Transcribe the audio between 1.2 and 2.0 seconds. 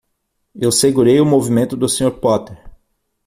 o movimento do